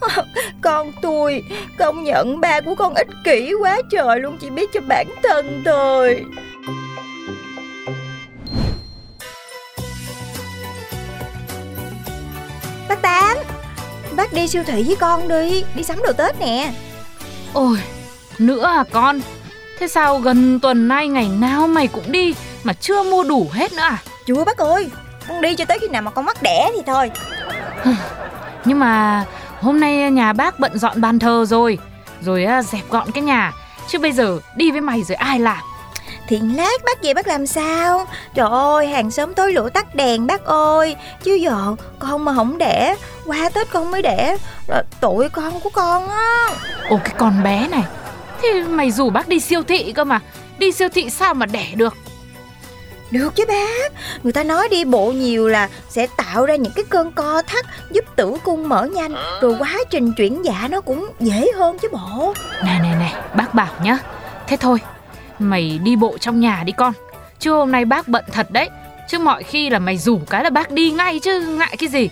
con 0.60 0.92
tôi 1.02 1.42
công 1.78 2.04
nhận 2.04 2.40
ba 2.40 2.60
của 2.60 2.74
con 2.74 2.94
ích 2.94 3.08
kỷ 3.24 3.52
quá 3.60 3.80
trời 3.90 4.20
luôn 4.20 4.38
chỉ 4.40 4.50
biết 4.50 4.70
cho 4.72 4.80
bản 4.88 5.06
thân 5.22 5.62
thôi. 5.64 6.24
Bác 12.88 13.02
tám 13.02 13.38
bác 14.16 14.32
đi 14.32 14.48
siêu 14.48 14.62
thị 14.66 14.82
với 14.86 14.96
con 14.96 15.28
đi 15.28 15.64
đi 15.74 15.82
sắm 15.82 15.98
đồ 16.02 16.12
tết 16.12 16.40
nè. 16.40 16.72
Ôi, 17.52 17.78
nữa 18.38 18.66
à 18.66 18.84
con 18.92 19.20
Thế 19.78 19.88
sao 19.88 20.18
gần 20.18 20.60
tuần 20.60 20.88
nay 20.88 21.08
ngày 21.08 21.28
nào 21.28 21.66
mày 21.66 21.86
cũng 21.86 22.12
đi 22.12 22.34
Mà 22.64 22.72
chưa 22.72 23.02
mua 23.02 23.24
đủ 23.24 23.50
hết 23.52 23.72
nữa 23.72 23.82
à? 23.82 23.98
Chưa 24.26 24.44
bác 24.44 24.58
ơi 24.58 24.90
con 25.28 25.40
đi 25.40 25.54
cho 25.54 25.64
tới 25.64 25.78
khi 25.78 25.88
nào 25.88 26.02
mà 26.02 26.10
con 26.10 26.24
mắc 26.24 26.42
đẻ 26.42 26.70
thì 26.74 26.82
thôi. 26.86 27.10
Nhưng 28.64 28.78
mà 28.78 29.24
hôm 29.64 29.80
nay 29.80 30.10
nhà 30.10 30.32
bác 30.32 30.60
bận 30.60 30.78
dọn 30.78 31.00
bàn 31.00 31.18
thờ 31.18 31.44
rồi 31.48 31.78
Rồi 32.20 32.44
à, 32.44 32.62
dẹp 32.62 32.90
gọn 32.90 33.10
cái 33.10 33.22
nhà. 33.22 33.52
Chứ 33.88 33.98
bây 33.98 34.12
giờ 34.12 34.38
đi 34.56 34.70
với 34.70 34.80
mày 34.80 35.02
rồi 35.02 35.16
ai 35.16 35.38
làm? 35.38 35.58
Thì 36.28 36.40
lát 36.56 36.84
bác 36.84 37.02
về 37.02 37.14
bác 37.14 37.26
làm 37.26 37.46
sao? 37.46 38.06
Trời 38.34 38.48
ơi 38.50 38.86
hàng 38.86 39.10
xóm 39.10 39.34
tối 39.34 39.52
lửa 39.52 39.68
tắt 39.70 39.94
đèn 39.94 40.26
bác 40.26 40.44
ơi. 40.44 40.96
Chứ 41.22 41.34
giờ 41.34 41.74
con 41.98 42.24
mà 42.24 42.34
không 42.34 42.58
đẻ 42.58 42.96
Qua 43.26 43.48
Tết 43.48 43.70
con 43.70 43.90
mới 43.90 44.02
đẻ 44.02 44.36
Rồi 44.68 44.82
tội 45.00 45.28
con 45.28 45.60
của 45.60 45.70
con 45.70 46.08
á. 46.08 46.46
Ồ 46.88 47.00
cái 47.04 47.14
con 47.18 47.42
bé 47.42 47.68
này. 47.68 47.84
Thế 48.42 48.64
mày 48.68 48.90
rủ 48.90 49.10
bác 49.10 49.28
đi 49.28 49.40
siêu 49.40 49.62
thị 49.62 49.92
cơ 49.92 50.04
mà. 50.04 50.20
Đi 50.58 50.72
siêu 50.72 50.88
thị 50.88 51.10
sao 51.10 51.34
mà 51.34 51.46
đẻ 51.46 51.66
được 51.74 51.94
Được 53.14 53.36
chứ 53.36 53.44
bác 53.48 53.92
Người 54.22 54.32
ta 54.32 54.42
nói 54.42 54.68
đi 54.68 54.84
bộ 54.84 55.12
nhiều 55.12 55.48
là 55.48 55.68
Sẽ 55.88 56.06
tạo 56.06 56.46
ra 56.46 56.56
những 56.56 56.72
cái 56.76 56.84
cơn 56.88 57.12
co 57.12 57.42
thắt 57.42 57.66
Giúp 57.90 58.04
tử 58.16 58.36
cung 58.44 58.68
mở 58.68 58.84
nhanh. 58.84 59.14
Rồi 59.40 59.56
quá 59.58 59.74
trình 59.90 60.12
chuyển 60.12 60.42
dạ 60.44 60.68
nó 60.70 60.80
cũng 60.80 61.10
dễ 61.20 61.50
hơn 61.56 61.78
chứ 61.78 61.88
bộ. 61.92 62.34
Này 62.64 62.78
này 62.78 62.96
này 62.98 63.14
bác 63.36 63.54
bảo 63.54 63.72
nhá. 63.82 63.98
Thế 64.46 64.56
thôi 64.56 64.78
Mày 65.38 65.80
đi 65.84 65.96
bộ 65.96 66.18
trong 66.18 66.40
nhà 66.40 66.62
đi 66.66 66.72
con. 66.72 66.92
Chứ 67.38 67.52
hôm 67.52 67.72
nay 67.72 67.84
bác 67.84 68.08
bận 68.08 68.24
thật 68.32 68.50
đấy. 68.50 68.68
Chứ 69.08 69.18
mọi 69.18 69.42
khi 69.42 69.70
là 69.70 69.78
mày 69.78 69.98
rủ 69.98 70.20
cái 70.30 70.44
là 70.44 70.50
bác 70.50 70.70
đi 70.70 70.90
ngay 70.90 71.18
chứ 71.18 71.40
ngại 71.40 71.76
cái 71.78 71.88
gì. 71.88 72.10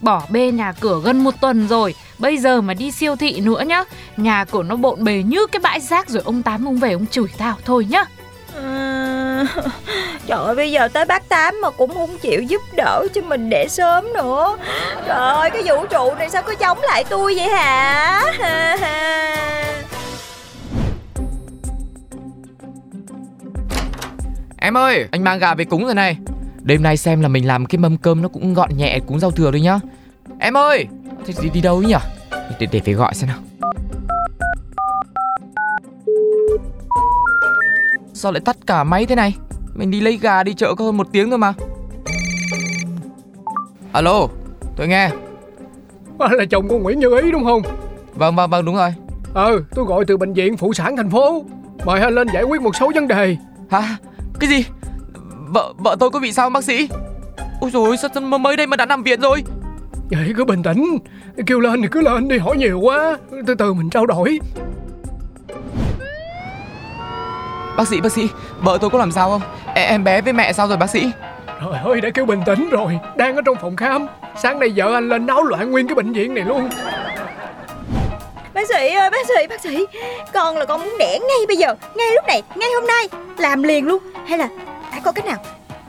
Bỏ 0.00 0.22
bê 0.30 0.52
nhà 0.52 0.72
cửa 0.80 1.00
gần 1.04 1.24
một 1.24 1.34
tuần 1.40 1.68
rồi 1.68 1.94
Bây 2.18 2.38
giờ 2.38 2.60
mà 2.60 2.74
đi 2.74 2.92
siêu 2.92 3.16
thị 3.16 3.40
nữa 3.40 3.62
nhá. 3.66 3.84
Nhà 4.16 4.44
cửa 4.44 4.62
nó 4.62 4.76
bộn 4.76 5.04
bề 5.04 5.22
như 5.26 5.46
cái 5.46 5.60
bãi 5.60 5.80
rác 5.80 6.08
Rồi 6.08 6.22
ông 6.26 6.42
Tám 6.42 6.68
ông 6.68 6.78
về 6.78 6.92
ông 6.92 7.06
chửi 7.06 7.28
tao 7.38 7.56
thôi 7.64 7.86
nhá. 7.90 8.04
À, 8.56 8.99
trời 10.26 10.38
ơi 10.38 10.54
bây 10.54 10.72
giờ 10.72 10.88
tới 10.88 11.04
bác 11.04 11.28
tám 11.28 11.60
mà 11.62 11.70
cũng 11.70 11.94
không 11.94 12.18
chịu 12.18 12.42
giúp 12.42 12.62
đỡ 12.76 13.06
cho 13.14 13.22
mình 13.22 13.50
để 13.50 13.66
sớm 13.68 14.12
nữa. 14.12 14.56
Trời 15.06 15.16
ơi 15.16 15.50
cái 15.50 15.62
vũ 15.66 15.86
trụ 15.86 16.14
này 16.14 16.30
sao 16.30 16.42
cứ 16.42 16.54
chống 16.54 16.78
lại 16.82 17.04
tôi 17.04 17.34
vậy 17.34 17.48
hả? 17.48 18.22
Em 24.62 24.76
ơi 24.76 25.08
anh 25.10 25.24
mang 25.24 25.38
gà 25.38 25.54
về 25.54 25.64
cúng 25.64 25.84
rồi 25.84 25.94
này. 25.94 26.16
Đêm 26.62 26.82
nay 26.82 26.96
xem 26.96 27.20
là 27.20 27.28
mình 27.28 27.46
làm 27.46 27.66
cái 27.66 27.78
mâm 27.78 27.96
cơm 27.96 28.22
nó 28.22 28.28
cũng 28.28 28.54
gọn 28.54 28.76
nhẹ 28.76 28.98
cúng 29.06 29.20
rau 29.20 29.30
thừa 29.30 29.50
thôi 29.50 29.60
nhá. 29.60 29.80
Em 30.38 30.56
ơi 30.56 30.86
Thế 31.26 31.34
đi, 31.42 31.48
đi 31.54 31.60
đâu 31.60 31.76
ấy 31.76 31.86
nhỉ? 31.86 31.94
Để, 32.60 32.66
để 32.72 32.80
phải 32.84 32.94
gọi 32.94 33.14
xem 33.14 33.28
nào. 33.28 33.38
Sao 38.20 38.32
lại 38.32 38.40
tắt 38.40 38.56
cả 38.66 38.84
máy 38.84 39.06
thế 39.06 39.14
này? 39.14 39.36
Mình 39.74 39.90
đi 39.90 40.00
lấy 40.00 40.16
gà 40.16 40.42
đi 40.42 40.54
chợ 40.54 40.74
có 40.74 40.84
hơn 40.84 40.96
một 40.96 41.06
tiếng 41.12 41.30
thôi 41.30 41.38
mà. 41.38 41.54
Alo 43.92 44.26
Tôi 44.76 44.88
nghe. 44.88 45.10
À, 46.18 46.28
là 46.30 46.44
chồng 46.50 46.68
của 46.68 46.78
Nguyễn 46.78 46.98
Như 46.98 47.20
Ý 47.22 47.30
đúng 47.30 47.44
không? 47.44 47.62
Vâng 48.14 48.36
vâng 48.36 48.50
vâng 48.50 48.64
đúng 48.64 48.76
rồi. 48.76 48.94
Ừ 49.34 49.64
tôi 49.74 49.84
gọi 49.84 50.04
từ 50.04 50.16
bệnh 50.16 50.32
viện 50.32 50.56
phụ 50.56 50.72
sản 50.72 50.96
thành 50.96 51.10
phố. 51.10 51.44
Mời 51.84 52.00
anh 52.00 52.14
lên 52.14 52.28
giải 52.34 52.42
quyết 52.42 52.60
một 52.60 52.76
số 52.76 52.90
vấn 52.94 53.08
đề. 53.08 53.36
Hả? 53.70 53.96
Cái 54.40 54.50
gì? 54.50 54.64
Vợ 55.48 55.72
vợ 55.78 55.96
tôi 56.00 56.10
có 56.10 56.20
bị 56.20 56.32
sao 56.32 56.50
bác 56.50 56.64
sĩ? 56.64 56.88
Ôi 57.60 57.70
sao 57.72 57.96
sao 58.14 58.38
mới 58.38 58.56
đây 58.56 58.66
mà 58.66 58.76
đã 58.76 58.86
nằm 58.86 59.02
viện 59.02 59.20
rồi? 59.20 59.44
Vậy 60.10 60.32
cứ 60.36 60.44
bình 60.44 60.62
tĩnh. 60.62 60.98
Kêu 61.46 61.60
lên 61.60 61.82
thì 61.82 61.88
cứ 61.90 62.00
lên 62.00 62.28
đi 62.28 62.38
hỏi 62.38 62.56
nhiều 62.56 62.80
quá. 62.80 63.18
Từ 63.46 63.54
từ 63.54 63.72
mình 63.72 63.90
trao 63.90 64.06
đổi 64.06 64.40
Bác 67.80 67.88
sĩ 67.88 68.00
bác 68.00 68.12
sĩ 68.12 68.28
Vợ 68.60 68.78
tôi 68.80 68.90
có 68.90 68.98
làm 68.98 69.12
sao 69.12 69.30
không? 69.30 69.42
E, 69.74 69.82
Em 69.84 70.04
bé 70.04 70.20
với 70.20 70.32
mẹ 70.32 70.52
sao 70.52 70.68
rồi 70.68 70.76
bác 70.76 70.90
sĩ? 70.90 71.10
Trời 71.46 71.80
ơi 71.84 72.00
đã 72.00 72.10
kêu 72.10 72.26
bình 72.26 72.42
tĩnh 72.46 72.70
rồi. 72.70 72.98
Đang 73.16 73.36
ở 73.36 73.42
trong 73.46 73.56
phòng 73.60 73.76
khám. 73.76 74.06
Sáng 74.42 74.58
nay 74.58 74.72
vợ 74.76 74.94
anh 74.94 75.08
lên 75.08 75.26
náo 75.26 75.42
loạn 75.42 75.70
nguyên 75.70 75.88
cái 75.88 75.94
bệnh 75.94 76.12
viện 76.12 76.34
này 76.34 76.44
luôn. 76.44 76.68
Bác 78.54 78.68
sĩ 78.68 78.94
ơi 78.94 79.10
bác 79.10 79.26
sĩ 79.28 79.46
bác 79.48 79.60
sĩ. 79.60 79.86
Con 80.32 80.56
là 80.56 80.64
con 80.64 80.80
muốn 80.80 80.94
đẻ 80.98 81.18
ngay 81.18 81.46
bây 81.48 81.56
giờ. 81.56 81.74
Ngay 81.94 82.06
lúc 82.14 82.24
này 82.26 82.42
ngay 82.54 82.68
hôm 82.74 82.86
nay. 82.86 83.08
Làm 83.38 83.62
liền 83.62 83.86
luôn. 83.86 84.02
Hay 84.28 84.38
là 84.38 84.48
đã 84.92 85.00
có 85.04 85.12
cách 85.12 85.26
nào? 85.26 85.38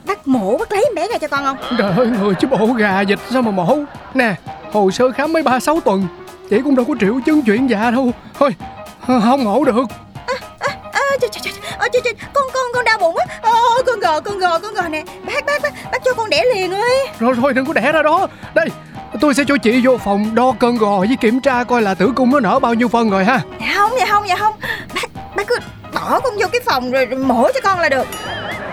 Bác 0.05 0.27
mổ 0.27 0.57
bác 0.57 0.71
lấy 0.71 0.83
em 0.83 0.95
bé 0.95 1.07
ra 1.07 1.17
cho 1.17 1.27
con 1.27 1.43
không? 1.43 1.57
Trời 1.77 1.91
ơi 1.97 2.07
người 2.07 2.35
chứ 2.35 2.47
bộ 2.47 2.67
gà 2.77 3.01
dịch 3.01 3.19
sao 3.29 3.41
mà 3.41 3.51
mổ? 3.51 3.77
Nè 4.13 4.35
hồ 4.73 4.91
sơ 4.91 5.11
khám 5.11 5.33
mới 5.33 5.43
ba 5.43 5.59
sáu 5.59 5.79
tuần. 5.79 6.07
Chị 6.49 6.61
cũng 6.63 6.75
đâu 6.75 6.85
có 6.85 6.93
triệu 6.99 7.19
chứng 7.25 7.41
chuyện 7.41 7.69
dạ 7.69 7.91
đâu. 7.91 8.11
Thôi 8.39 8.55
không 9.07 9.43
mổ 9.43 9.63
được 9.65 9.85
trời, 11.21 11.29
trời, 11.33 11.53
à, 11.79 11.87
trời, 11.93 12.01
trời, 12.05 12.13
con 12.33 12.43
con 12.53 12.63
con 12.73 12.85
đau 12.85 12.97
bụng 12.97 13.17
á. 13.17 13.25
Ôi 13.41 13.83
con 13.85 13.99
gò 13.99 14.19
con 14.19 14.39
gò 14.39 14.59
con 14.59 14.73
gò 14.73 14.87
nè. 14.87 15.03
Bác 15.25 15.45
bác 15.45 15.61
bác 15.61 15.73
bác 15.91 16.03
cho 16.05 16.13
con 16.13 16.29
đẻ 16.29 16.43
liền 16.55 16.73
ơi. 16.73 17.07
Rồi 17.19 17.35
thôi 17.41 17.53
đừng 17.53 17.65
có 17.65 17.73
đẻ 17.73 17.91
ra 17.91 18.01
đó. 18.01 18.27
Đây 18.53 18.67
tôi 19.21 19.33
sẽ 19.33 19.43
cho 19.47 19.57
chị 19.57 19.81
vô 19.83 19.97
phòng 19.97 20.35
đo 20.35 20.51
cân 20.59 20.77
gò 20.77 20.99
với 20.99 21.17
kiểm 21.21 21.41
tra 21.41 21.63
coi 21.63 21.81
là 21.81 21.93
tử 21.93 22.11
cung 22.15 22.31
nó 22.31 22.39
nở 22.39 22.59
bao 22.59 22.73
nhiêu 22.73 22.87
phân 22.87 23.09
rồi 23.09 23.25
ha. 23.25 23.41
Dạ 23.61 23.73
không 23.75 23.91
dạ 23.99 24.05
không 24.09 24.27
dạ 24.27 24.35
không. 24.35 24.55
Bác 24.95 25.35
bác 25.35 25.47
cứ 25.47 25.55
bỏ 25.93 26.19
con 26.23 26.33
vô 26.39 26.47
cái 26.51 26.61
phòng 26.65 26.91
rồi, 26.91 27.05
rồi 27.05 27.19
mổ 27.19 27.43
cho 27.53 27.59
con 27.63 27.79
là 27.79 27.89
được. 27.89 28.07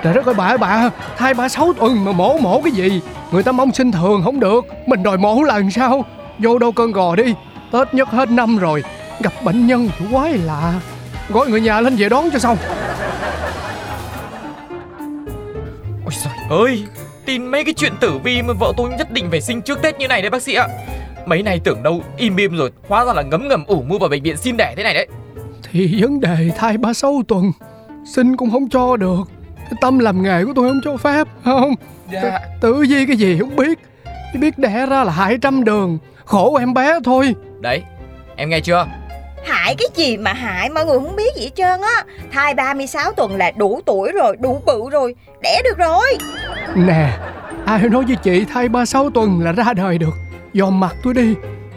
Trời 0.02 0.14
đất 0.14 0.26
ơi 0.26 0.34
bà 0.34 0.46
ơi 0.46 0.58
bà. 0.58 0.90
Thai 1.16 1.34
ba 1.34 1.48
sáu. 1.48 1.72
Tuần 1.78 2.04
mà 2.04 2.12
mổ 2.12 2.38
mổ 2.38 2.60
cái 2.64 2.72
gì? 2.72 3.00
Người 3.30 3.42
ta 3.42 3.52
mong 3.52 3.72
sinh 3.72 3.92
thường 3.92 4.22
không 4.24 4.40
được. 4.40 4.64
Mình 4.86 5.02
đòi 5.02 5.16
mổ 5.16 5.42
lần 5.42 5.70
sao 5.70 6.04
Vô 6.38 6.58
đâu 6.58 6.72
cân 6.72 6.92
gò 6.92 7.16
đi. 7.16 7.34
Tết 7.72 7.94
nhất 7.94 8.08
hết 8.08 8.30
năm 8.30 8.58
rồi. 8.58 8.84
Gặp 9.20 9.32
bệnh 9.42 9.66
nhân 9.66 9.90
quái 10.12 10.32
lạ 10.32 10.72
Gọi 11.28 11.48
người 11.48 11.60
nhà 11.60 11.80
lên 11.80 11.96
về 11.96 12.08
đón 12.08 12.30
cho 12.32 12.38
xong. 12.38 12.56
Ôi 16.04 16.14
trời 16.24 16.34
ơi 16.50 16.84
Tin 17.24 17.46
mấy 17.46 17.64
cái 17.64 17.74
chuyện 17.74 17.92
tử 18.00 18.18
vi 18.24 18.42
mà 18.42 18.52
vợ 18.52 18.72
tôi 18.76 18.90
nhất 18.90 19.10
định 19.10 19.30
phải 19.30 19.40
sinh 19.40 19.62
trước 19.62 19.82
Tết 19.82 19.98
như 19.98 20.08
này 20.08 20.22
đấy 20.22 20.30
bác 20.30 20.42
sĩ 20.42 20.54
ạ. 20.54 20.68
Mấy 21.26 21.42
này 21.42 21.60
tưởng 21.64 21.82
đâu 21.82 22.02
im 22.16 22.36
im 22.36 22.56
rồi 22.56 22.72
Hóa 22.88 23.04
ra 23.04 23.12
là 23.12 23.22
ngấm 23.22 23.48
ngầm 23.48 23.64
ủ 23.64 23.82
mưu 23.82 23.98
vào 23.98 24.08
bệnh 24.08 24.22
viện 24.22 24.36
xin 24.36 24.56
đẻ 24.56 24.74
thế 24.76 24.82
này 24.82 24.94
đấy. 24.94 25.06
Thì 25.70 26.02
vấn 26.02 26.20
đề 26.20 26.50
thai 26.56 26.78
ba 26.78 26.92
sáu 26.92 27.22
tuần 27.28 27.52
Sinh 28.14 28.36
cũng 28.36 28.50
không 28.50 28.68
cho 28.68 28.96
được. 28.96 29.20
Tâm 29.80 29.98
làm 29.98 30.22
nghề 30.22 30.44
của 30.44 30.52
tôi 30.56 30.68
không 30.68 30.80
cho 30.84 30.96
phép 30.96 31.26
không? 31.44 31.74
Dạ. 32.12 32.40
Tự 32.60 32.74
vi 32.88 33.06
cái 33.06 33.16
gì 33.16 33.38
không 33.38 33.56
biết. 33.56 33.78
Biết 34.40 34.58
đẻ 34.58 34.86
ra 34.86 35.04
là 35.04 35.12
hại 35.12 35.38
trăm 35.42 35.64
đường 35.64 35.98
Khổ 36.24 36.56
em 36.56 36.74
bé 36.74 36.98
thôi. 37.04 37.34
Đấy 37.60 37.82
em 38.36 38.50
nghe 38.50 38.60
chưa 38.60 38.86
Hại 39.68 39.74
cái 39.74 39.88
gì 39.94 40.16
mà 40.16 40.32
hại? 40.32 40.70
Mọi 40.70 40.86
người 40.86 40.98
không 40.98 41.16
biết 41.16 41.36
gì 41.36 41.44
hết 41.44 41.50
trơn 41.54 41.80
á. 41.80 42.04
Thai 42.32 42.54
36 42.54 43.12
tuần 43.12 43.36
là 43.36 43.50
đủ 43.50 43.80
tuổi 43.86 44.12
rồi 44.12 44.36
Đủ 44.40 44.62
bự 44.66 44.90
rồi 44.90 45.14
Đẻ 45.42 45.62
được 45.64 45.78
rồi. 45.78 46.18
Nè 46.76 47.10
Ai 47.66 47.78
nói 47.78 48.04
với 48.04 48.16
chị 48.16 48.44
thai 48.44 48.68
ba 48.68 48.84
sáu 48.84 49.10
tuần 49.10 49.40
là 49.40 49.52
ra 49.52 49.72
đời 49.72 49.98
được? 49.98 50.14
Dòm 50.54 50.80
mặt 50.80 50.96
tôi 51.02 51.14
đi. 51.14 51.34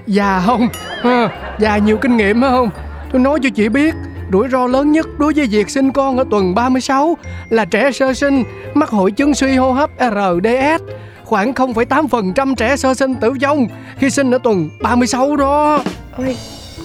Già 0.08 0.42
không? 0.46 0.68
Ha, 1.02 1.30
Già 1.60 1.78
nhiều 1.78 1.98
kinh 1.98 2.18
nghiệm 2.18 2.42
không? 2.42 2.70
Tôi 3.12 3.22
nói 3.22 3.40
cho 3.44 3.50
chị 3.56 3.70
biết 3.70 3.96
Rủi 4.32 4.48
ro 4.50 4.68
lớn 4.68 4.92
nhất 4.92 5.08
đối 5.18 5.34
với 5.34 5.48
việc 5.48 5.70
sinh 5.70 5.92
con 5.92 6.18
ở 6.18 6.26
tuần 6.32 6.56
36 6.56 7.18
là 7.50 7.66
trẻ 7.66 7.92
sơ 7.92 8.14
sinh 8.14 8.44
mắc 8.74 8.90
hội 8.90 9.12
chứng 9.12 9.34
suy 9.34 9.56
hô 9.56 9.72
hấp 9.72 9.90
RDS. 10.00 10.84
Khoảng 11.24 11.52
0,8% 11.52 12.56
trẻ 12.56 12.78
sơ 12.78 12.94
sinh 12.94 13.16
tử 13.16 13.34
vong 13.42 13.68
khi 13.98 14.10
sinh 14.10 14.32
ở 14.32 14.38
tuần 14.38 14.70
36 14.82 15.36
đó. 15.36 15.84
Ôi 16.18 16.36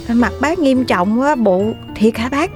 Mặt 0.08 0.32
bác 0.40 0.58
nghiêm 0.58 0.84
trọng 0.84 1.20
quá 1.20 1.34
Bộ 1.34 1.62
thiệt 1.94 2.16
hả 2.16 2.28
bác? 2.28 2.50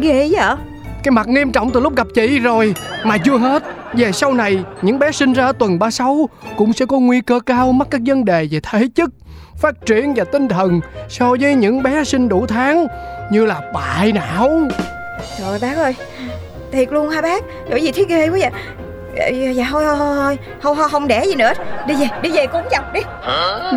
Ghê 0.00 0.28
vậy? 0.32 0.56
Cái 1.02 1.12
mặt 1.12 1.28
nghiêm 1.28 1.52
trọng 1.52 1.70
từ 1.70 1.80
lúc 1.80 1.96
gặp 1.96 2.06
chị 2.14 2.38
rồi 2.38 2.74
Mà 3.04 3.18
chưa 3.18 3.38
hết. 3.38 3.62
Về 3.94 4.12
sau 4.12 4.34
này 4.34 4.64
Những 4.82 4.98
bé 4.98 5.12
sinh 5.12 5.32
ra 5.32 5.52
tuần 5.52 5.78
36 5.78 6.28
Cũng 6.56 6.72
sẽ 6.72 6.86
có 6.86 6.98
nguy 6.98 7.20
cơ 7.20 7.40
cao 7.46 7.72
mắc 7.72 7.88
các 7.90 8.00
vấn 8.06 8.24
đề 8.24 8.48
về 8.50 8.60
thể 8.62 8.88
chất 8.94 9.10
Phát 9.56 9.86
triển 9.86 10.14
và 10.14 10.24
tinh 10.24 10.48
thần 10.48 10.80
So 11.08 11.36
với 11.40 11.54
những 11.54 11.82
bé 11.82 12.04
sinh 12.04 12.28
đủ 12.28 12.46
tháng 12.46 12.86
Như 13.30 13.46
là 13.46 13.60
bại 13.74 14.12
não. 14.12 14.60
Trời 15.38 15.48
ơi 15.48 15.58
bác 15.62 15.76
ơi. 15.76 15.94
Thiệt 16.72 16.92
luôn 16.92 17.08
hả 17.08 17.22
bác? 17.22 17.44
Trời 17.70 17.82
gì 17.82 17.92
thấy 17.92 18.04
ghê 18.08 18.28
quá 18.28 18.38
vậy 18.40 18.50
Dạ, 19.16 19.28
dạ, 19.28 19.66
thôi 19.70 19.84
thôi 19.86 19.96
thôi 19.98 20.38
thôi 20.62 20.74
thôi 20.76 20.88
không 20.90 21.08
đẻ 21.08 21.24
gì 21.24 21.34
nữa. 21.34 21.52
Đi 21.86 21.94
về 21.94 22.06
đi 22.22 22.30
về 22.30 22.46
cúng 22.46 22.62
chồng 22.70 22.84
đi. 22.92 23.00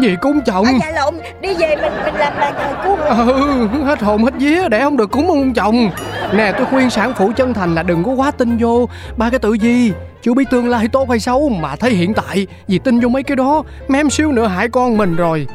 Gì 0.02 0.16
cúng 0.22 0.42
chồng 0.46 0.66
à, 0.66 0.72
dạ 0.80 0.92
lộn 0.92 1.16
đi 1.42 1.54
về 1.54 1.76
mình 1.76 1.94
mình 2.06 2.16
làm 2.16 2.38
là 2.38 2.52
thờ 2.52 2.84
cúng. 2.84 3.00
Ừ, 3.00 3.68
hết 3.86 4.02
hồn 4.02 4.24
hết 4.24 4.34
vía 4.38 4.68
để 4.70 4.82
không 4.82 4.98
được 4.98 5.12
cúng 5.12 5.28
ông 5.28 5.54
chồng. 5.54 5.90
Nè 6.34 6.52
tôi 6.58 6.66
khuyên 6.66 6.90
sản 6.90 7.14
phụ 7.18 7.32
chân 7.36 7.54
thành 7.54 7.76
là 7.76 7.84
đừng 7.84 8.04
có 8.04 8.12
quá 8.12 8.32
tin 8.32 8.58
vô 8.58 8.90
ba 9.18 9.30
cái 9.30 9.40
tự 9.40 9.54
gì. 9.54 9.92
Chưa 10.22 10.34
biết 10.34 10.44
tương 10.52 10.70
lai 10.70 10.88
tốt 10.88 11.10
hay 11.10 11.20
xấu 11.20 11.50
mà 11.50 11.76
thấy 11.76 11.92
hiện 11.92 12.14
tại 12.14 12.48
Vì 12.68 12.80
tin 12.80 13.00
vô 13.00 13.10
mấy 13.10 13.24
cái 13.24 13.36
đó 13.36 13.64
Mém 13.88 14.10
xíu 14.10 14.32
nữa 14.32 14.48
hại 14.48 14.70
con 14.70 14.98
mình 14.98 15.16
rồi. 15.16 15.48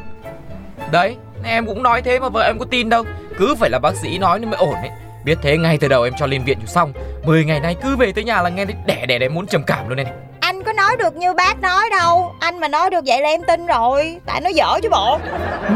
Đấy 0.91 1.15
em 1.43 1.65
cũng 1.65 1.83
nói 1.83 2.01
thế 2.01 2.19
mà 2.19 2.29
vợ 2.29 2.41
em 2.41 2.59
có 2.59 2.65
tin 2.71 2.89
đâu. 2.89 3.03
Cứ 3.37 3.55
phải 3.59 3.69
là 3.69 3.79
bác 3.79 3.95
sĩ 3.95 4.17
nói 4.17 4.39
nên 4.39 4.49
mới 4.49 4.59
ổn 4.59 4.73
ấy 4.73 4.89
Biết 5.25 5.37
thế 5.41 5.57
ngay 5.57 5.77
từ 5.77 5.87
đầu 5.87 6.03
em 6.03 6.13
cho 6.17 6.25
lên 6.25 6.43
viện 6.43 6.57
cho 6.61 6.67
xong 6.67 6.93
10 7.25 7.45
ngày 7.45 7.59
nay 7.59 7.75
cứ 7.83 7.95
về 7.95 8.11
tới 8.11 8.23
nhà 8.23 8.41
là 8.41 8.49
nghe 8.49 8.65
thấy 8.65 8.75
đẻ 8.85 9.05
đẻ 9.05 9.19
đẻ 9.19 9.29
muốn 9.29 9.47
trầm 9.47 9.63
cảm 9.63 9.89
luôn 9.89 9.97
này. 9.97 10.05
Anh 10.39 10.63
có 10.63 10.73
nói 10.73 10.97
được 10.99 11.15
như 11.15 11.33
bác 11.33 11.61
nói 11.61 11.89
đâu 11.89 12.33
anh 12.39 12.59
mà 12.59 12.67
nói 12.67 12.89
được 12.89 13.03
vậy 13.05 13.21
là 13.21 13.29
em 13.29 13.41
tin 13.47 13.65
rồi 13.65 14.17
tại 14.25 14.41
nó 14.41 14.49
dở 14.49 14.79
chứ 14.83 14.89
bộ. 14.91 15.19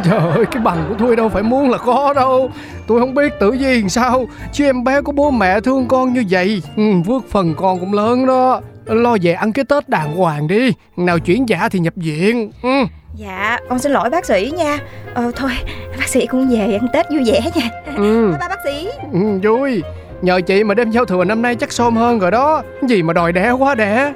Trời 0.04 0.20
ơi 0.20 0.46
cái 0.52 0.62
bằng 0.64 0.86
của 0.90 0.96
tôi 1.00 1.16
đâu 1.16 1.30
phải 1.30 1.44
muốn 1.44 1.70
là 1.70 1.78
có 1.78 2.14
đâu. 2.14 2.50
Tôi 2.88 3.00
không 3.00 3.14
biết 3.14 3.34
tự 3.40 3.52
gì 3.52 3.82
làm 3.82 3.90
sao 3.90 4.26
Chứ 4.54 4.66
em 4.66 4.84
bé 4.84 5.02
có 5.02 5.12
bố 5.12 5.32
mẹ 5.32 5.60
thương 5.60 5.88
con 5.88 6.14
như 6.14 6.24
vậy 6.30 6.64
ừ, 6.78 6.84
Vước 7.06 7.30
phần 7.32 7.56
con 7.58 7.80
cũng 7.80 7.94
lớn 7.94 8.26
đó 8.26 8.62
Lo 8.90 9.18
về 9.22 9.34
ăn 9.34 9.54
cái 9.54 9.66
Tết 9.66 9.90
đàng 9.90 10.16
hoàng 10.16 10.48
đi. 10.48 10.74
Nào 10.98 11.20
chuyển 11.20 11.50
giả 11.50 11.70
thì 11.72 11.80
nhập 11.80 11.94
viện. 11.96 12.52
Ừ. 12.64 12.70
dạ 13.16 13.60
con 13.70 13.80
xin 13.80 13.92
lỗi 13.92 14.10
bác 14.10 14.26
sĩ 14.26 14.52
nha. 14.58 14.78
Ờ 15.14 15.32
thôi 15.36 15.52
bác 16.00 16.08
sĩ 16.08 16.26
cũng 16.26 16.50
về 16.50 16.78
ăn 16.82 16.88
tết 16.94 17.06
vui 17.10 17.24
vẻ 17.26 17.42
nha. 17.56 17.70
Ừ. 17.96 18.28
bye 18.30 18.40
bye 18.40 18.50
bác 18.50 18.60
sĩ. 18.64 18.90
Ừ, 19.14 19.20
vui. 19.44 19.84
Nhờ 20.22 20.42
chị 20.42 20.64
mà 20.64 20.74
đêm 20.74 20.92
giao 20.92 21.06
thừa 21.06 21.24
năm 21.24 21.42
nay 21.42 21.56
chắc 21.56 21.72
xôm 21.72 21.96
hơn 21.96 22.20
rồi 22.20 22.32
đó. 22.32 22.64
Gì 22.88 23.04
mà 23.04 23.14
đòi 23.14 23.32
đẻ 23.32 23.52
quá 23.52 23.76
đẻ. 23.76 24.14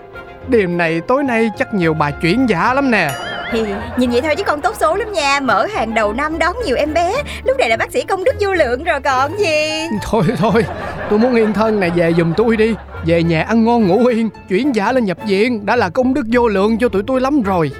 Đêm 0.48 0.78
này 0.78 1.02
tối 1.02 1.24
nay 1.24 1.50
chắc 1.58 1.74
nhiều 1.74 1.94
bà 1.94 2.12
chuyển 2.12 2.50
giả 2.50 2.74
lắm 2.74 2.92
nè. 2.92 3.12
Thì 3.52 3.64
nhìn 3.98 4.10
vậy 4.12 4.22
thôi 4.22 4.36
chứ 4.36 4.44
con 4.44 4.62
tốt 4.62 4.76
số 4.80 4.96
lắm 4.96 5.12
nha. 5.14 5.40
Mở 5.40 5.66
hàng 5.66 5.94
đầu 5.94 6.14
năm 6.14 6.40
đón 6.40 6.56
nhiều 6.66 6.76
em 6.76 6.94
bé. 6.94 7.14
Lúc 7.44 7.58
này 7.60 7.70
là 7.70 7.78
bác 7.78 7.92
sĩ 7.92 8.04
công 8.04 8.24
đức 8.24 8.36
vô 8.40 8.54
lượng 8.54 8.84
rồi 8.84 9.00
còn 9.02 9.38
gì. 9.40 9.88
Thôi 10.02 10.24
thôi. 10.38 10.66
Tôi 11.10 11.20
muốn 11.20 11.36
yên 11.36 11.54
thân 11.54 11.80
này 11.80 11.90
về 11.96 12.14
giùm 12.18 12.34
tôi 12.38 12.58
đi 12.58 12.76
Về 13.06 13.24
nhà 13.24 13.44
ăn 13.44 13.66
ngon 13.66 13.88
ngủ 13.88 14.06
yên 14.06 14.30
Chuyển 14.50 14.76
giả 14.76 14.92
lên 14.92 15.06
nhập 15.06 15.18
viện. 15.28 15.66
Đã 15.66 15.76
là 15.76 15.90
công 15.90 16.14
đức 16.14 16.26
vô 16.32 16.48
lượng 16.48 16.78
cho 16.78 16.90
tụi 16.90 17.04
tôi 17.08 17.22
lắm 17.22 17.42
rồi. 17.42 17.72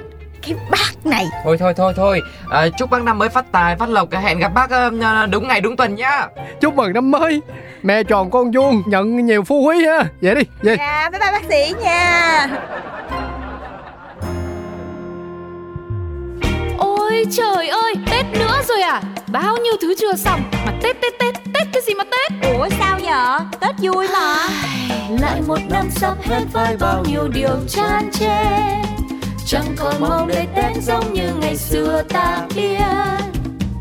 Cái 0.46 0.56
bác 0.70 1.06
này. 1.06 1.26
Thôi 1.44 1.56
thôi 1.60 1.74
thôi 1.76 1.92
thôi. 1.96 2.20
À, 2.50 2.68
Chúc 2.78 2.90
bác 2.90 3.02
năm 3.02 3.18
mới 3.18 3.28
phát 3.28 3.52
tài 3.52 3.76
phát 3.76 3.88
lộc. 3.88 4.08
Hẹn 4.12 4.38
gặp 4.38 4.54
bác 4.54 4.70
ờ, 4.70 5.26
đúng 5.26 5.48
ngày 5.48 5.60
đúng 5.60 5.76
tuần 5.76 5.94
nhá. 5.94 6.26
Chúc 6.60 6.76
mừng 6.76 6.92
năm 6.92 7.10
mới. 7.10 7.40
Mẹ 7.82 8.02
tròn 8.02 8.30
con 8.30 8.50
vuông 8.50 8.82
Nhận 8.86 9.26
nhiều 9.26 9.42
phú 9.42 9.62
quý 9.62 9.86
ha. 9.86 10.04
Về 10.20 10.34
đi 10.34 10.42
về. 10.62 10.76
Dạ 10.78 11.10
bye 11.10 11.20
bye 11.20 11.32
bác 11.32 11.42
sĩ 11.48 11.74
nha. 11.82 12.48
Ôi 16.78 17.24
trời 17.30 17.68
ơi, 17.68 17.94
Tết 18.10 18.24
nữa 18.38 18.60
rồi 18.68 18.80
à? 18.80 19.02
Bao 19.26 19.56
nhiêu 19.56 19.74
thứ 19.82 19.94
chưa 19.98 20.14
xong 20.14 20.40
mà 20.66 20.72
Tết 20.82 20.96
sắp 26.04 26.16
hết 26.22 26.44
với 26.52 26.76
bao 26.76 27.04
nhiêu 27.04 27.28
điều 27.28 27.56
chan 27.68 28.10
chê 28.12 28.44
chẳng 29.46 29.74
còn 29.76 29.94
mong 30.00 30.28
để 30.28 30.46
tết 30.56 30.82
giống 30.82 31.12
như 31.12 31.34
ngày 31.40 31.56
xưa 31.56 32.02
ta 32.08 32.46
biết. 32.56 32.78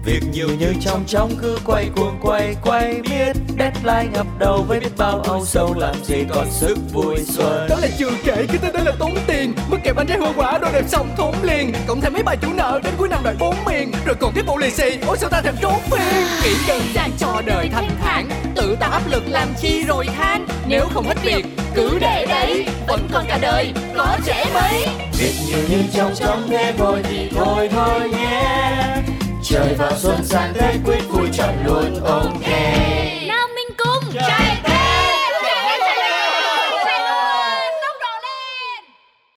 Việc 0.06 0.24
nhiều 0.32 0.48
như 0.60 0.74
trong 0.82 1.04
trong 1.08 1.32
cứ 1.42 1.58
quay 1.66 1.90
cuồng 1.96 2.20
quay 2.22 2.56
quay 2.64 3.02
biết. 3.02 3.36
Deadline 3.60 4.10
ngập 4.14 4.28
đầu 4.40 4.66
với 4.68 4.80
biết 4.80 4.98
bao 4.98 5.20
âu 5.22 5.46
sầu 5.46 5.74
làm 5.78 5.96
gì 6.04 6.24
còn 6.30 6.48
sức 6.52 6.78
vui 6.94 7.16
xuân. 7.26 7.68
Đó 7.70 7.76
là 7.82 7.88
chưa 7.98 8.12
kể 8.24 8.46
cái 8.48 8.58
tên 8.62 8.74
đó 8.74 8.80
là 8.86 8.92
tốn 9.00 9.12
tiền 9.28 9.43
kẹp 9.84 9.96
bánh 9.96 10.08
trái 10.08 10.18
hoa 10.18 10.32
quả 10.36 10.58
đồ 10.58 10.68
đẹp 10.74 10.84
xong 10.88 11.10
thốn 11.18 11.36
liền. 11.44 11.74
Cộng 11.88 12.02
thêm 12.02 12.14
mấy 12.14 12.24
bài 12.24 12.38
chủ 12.42 12.48
nợ 12.54 12.80
đến 12.84 12.94
cuối 12.98 13.10
năm 13.10 13.20
đòi 13.24 13.36
bốn 13.40 13.56
miền. 13.66 13.92
Rồi 14.06 14.16
còn 14.20 14.34
tiếp 14.36 14.46
bộ 14.48 14.58
lì 14.58 14.72
xì 14.72 14.98
Ôi 15.08 15.18
sao 15.20 15.30
ta 15.30 15.42
thèm 15.42 15.56
trốn 15.62 15.74
phiền 15.92 16.24
Nghĩ 16.44 16.56
đơn 16.68 16.82
giản 16.94 17.12
cho 17.18 17.42
đời 17.46 17.70
thanh 17.74 17.90
thản 18.04 18.30
Tự 18.56 18.76
tạo 18.80 18.92
áp 18.92 19.02
lực 19.10 19.24
làm 19.28 19.48
chi 19.62 19.84
rồi 19.84 20.06
than. 20.18 20.48
Nếu 20.68 20.88
không 20.94 21.08
hết 21.08 21.18
việc 21.24 21.46
cứ 21.76 21.98
để 22.02 22.26
đấy 22.30 22.66
Vẫn 22.88 23.08
còn 23.14 23.26
cả 23.28 23.40
đời 23.42 23.74
có 23.98 24.18
trẻ 24.26 24.46
mấy. 24.54 24.86
Việc 25.20 25.34
nhiều 25.48 25.60
như 25.70 25.84
trong 25.94 26.12
trong 26.16 26.48
thế 26.50 26.74
thôi 26.78 27.02
thì 27.04 27.30
thôi 27.36 27.70
thôi 27.72 28.10
nhé 28.10 28.44
Trời 29.44 29.76
vào 29.78 29.92
xuân 29.98 30.18
sang 30.24 30.54
Tết 30.54 30.76
quyết 30.86 31.10
vui 31.10 31.28
chọn 31.34 31.56
luôn 31.66 32.04
ok 32.04 32.44